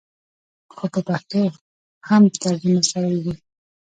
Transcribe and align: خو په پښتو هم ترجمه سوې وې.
خو 0.75 0.85
په 0.93 0.99
پښتو 1.07 1.41
هم 2.09 2.23
ترجمه 2.41 2.81
سوې 2.91 3.17
وې. 3.23 3.35